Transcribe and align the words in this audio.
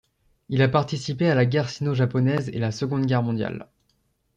Il 0.49 0.63
a 0.63 0.67
participé 0.67 1.29
à 1.29 1.35
la 1.35 1.45
guerre 1.45 1.69
sino-japonaise 1.69 2.49
et 2.49 2.57
la 2.57 2.71
Seconde 2.71 3.05
Guerre 3.05 3.21
mondiale. 3.21 3.67